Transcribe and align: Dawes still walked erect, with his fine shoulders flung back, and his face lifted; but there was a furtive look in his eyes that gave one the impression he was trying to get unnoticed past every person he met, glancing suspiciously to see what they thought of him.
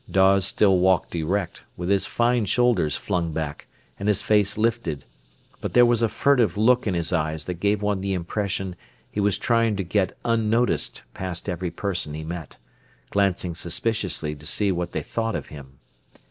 Dawes 0.09 0.45
still 0.47 0.79
walked 0.79 1.13
erect, 1.13 1.63
with 1.77 1.89
his 1.89 2.07
fine 2.07 2.47
shoulders 2.47 2.97
flung 2.97 3.33
back, 3.33 3.67
and 3.99 4.07
his 4.07 4.19
face 4.19 4.57
lifted; 4.57 5.05
but 5.59 5.75
there 5.75 5.85
was 5.85 6.01
a 6.01 6.09
furtive 6.09 6.57
look 6.57 6.87
in 6.87 6.95
his 6.95 7.13
eyes 7.13 7.45
that 7.45 7.59
gave 7.59 7.83
one 7.83 8.01
the 8.01 8.13
impression 8.13 8.75
he 9.11 9.19
was 9.19 9.37
trying 9.37 9.75
to 9.75 9.83
get 9.83 10.17
unnoticed 10.25 11.03
past 11.13 11.47
every 11.47 11.69
person 11.69 12.15
he 12.15 12.23
met, 12.23 12.57
glancing 13.11 13.53
suspiciously 13.53 14.33
to 14.35 14.47
see 14.47 14.71
what 14.71 14.91
they 14.91 15.03
thought 15.03 15.35
of 15.35 15.49
him. 15.49 15.77